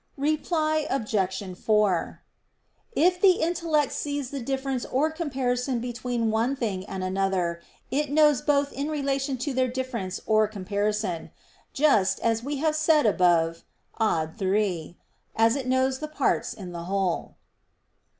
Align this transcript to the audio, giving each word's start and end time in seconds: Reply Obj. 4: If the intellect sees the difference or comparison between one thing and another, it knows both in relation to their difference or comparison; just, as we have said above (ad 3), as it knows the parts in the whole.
Reply 0.17 0.87
Obj. 0.89 1.55
4: 1.59 2.23
If 2.93 3.21
the 3.21 3.33
intellect 3.33 3.91
sees 3.91 4.31
the 4.31 4.41
difference 4.41 4.83
or 4.83 5.11
comparison 5.11 5.79
between 5.79 6.31
one 6.31 6.55
thing 6.55 6.85
and 6.87 7.03
another, 7.03 7.61
it 7.91 8.09
knows 8.09 8.41
both 8.41 8.73
in 8.73 8.89
relation 8.89 9.37
to 9.37 9.53
their 9.53 9.67
difference 9.67 10.19
or 10.25 10.47
comparison; 10.47 11.29
just, 11.71 12.19
as 12.21 12.41
we 12.43 12.57
have 12.57 12.75
said 12.75 13.05
above 13.05 13.63
(ad 13.99 14.39
3), 14.39 14.97
as 15.35 15.55
it 15.55 15.67
knows 15.67 15.99
the 15.99 16.07
parts 16.07 16.51
in 16.55 16.71
the 16.71 16.85
whole. 16.85 17.35